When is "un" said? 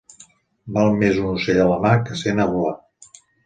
1.25-1.29